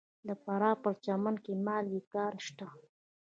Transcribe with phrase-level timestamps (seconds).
[0.27, 2.67] د فراه په پرچمن کې د مالګې کان شته.